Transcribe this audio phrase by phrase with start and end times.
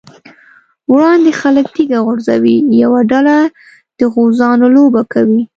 [0.93, 3.37] وړاندې خلک تيږه غورځوي، یوه ډله
[3.99, 5.41] د غوزانو لوبه کوي.